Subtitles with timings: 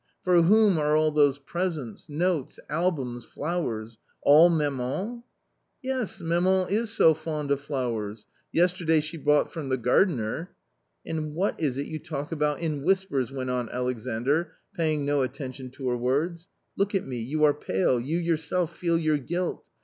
[0.23, 3.99] For whom are all those presents, notes, albums, flowers.
[4.23, 5.21] All maman?"
[5.83, 8.25] "Yes, maman is so fond of flowers.
[8.51, 10.55] Yesterday she bought from the gardener
[11.05, 15.69] ""And what is it you talk about in whispers?" went on Alexandr, paying no attention
[15.69, 19.63] to her words; look at me, you" are pale, you yourself feel your guilt.